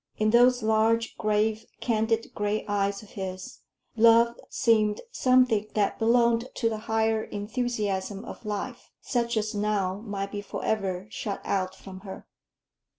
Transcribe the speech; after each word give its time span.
In 0.17 0.31
those 0.31 0.63
large, 0.63 1.15
grave, 1.19 1.67
candid 1.79 2.33
gray 2.33 2.65
eyes 2.67 3.03
of 3.03 3.11
his, 3.11 3.59
love 3.95 4.35
seemed 4.49 5.01
something 5.11 5.67
that 5.75 5.99
belonged 5.99 6.49
to 6.55 6.69
the 6.69 6.79
high 6.89 7.11
enthusiasm 7.25 8.25
of 8.25 8.43
life, 8.43 8.89
such 8.99 9.37
as 9.37 9.53
now 9.53 9.99
might 10.03 10.31
be 10.31 10.41
forever 10.41 11.05
shut 11.11 11.39
out 11.45 11.75
from 11.75 11.99
her. 11.99 12.25